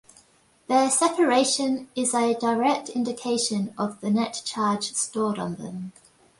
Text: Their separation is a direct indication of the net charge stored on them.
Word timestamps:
Their 0.67 0.89
separation 0.89 1.87
is 1.93 2.15
a 2.15 2.33
direct 2.33 2.89
indication 2.89 3.71
of 3.77 4.01
the 4.01 4.09
net 4.09 4.41
charge 4.43 4.91
stored 4.93 5.37
on 5.37 5.57
them. 5.57 5.93